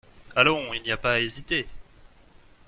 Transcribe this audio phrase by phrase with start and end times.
[0.35, 1.67] Allons, il n’y a pas à hésiter.